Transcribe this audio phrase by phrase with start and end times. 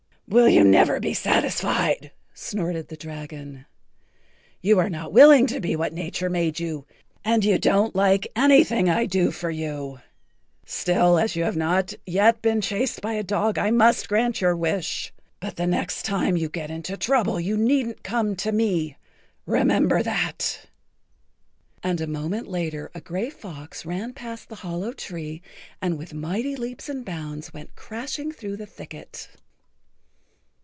[0.27, 3.65] "Will you never be satisfied?" snorted the dragon.
[4.61, 6.85] "You are not willing to be what nature made you
[7.25, 9.99] and you don't like anything I do for you.
[10.65, 14.55] Still, as you have not yet been chased by a dog, I must grant your
[14.55, 15.11] wish.
[15.41, 20.61] But the next time you get into trouble you needn't come to me—remember that!"
[21.83, 25.41] And a moment later a gray fox ran past the hollow tree
[25.81, 29.27] and with mighty leaps and bounds went crashing through the thicket.